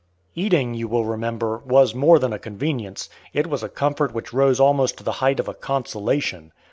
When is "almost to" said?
4.59-5.03